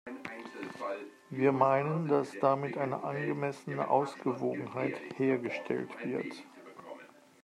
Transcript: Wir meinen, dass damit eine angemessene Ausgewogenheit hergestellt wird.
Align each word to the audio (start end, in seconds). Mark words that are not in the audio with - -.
Wir 1.29 1.51
meinen, 1.51 2.07
dass 2.07 2.31
damit 2.41 2.75
eine 2.75 3.03
angemessene 3.03 3.87
Ausgewogenheit 3.87 4.99
hergestellt 5.19 5.91
wird. 6.03 6.43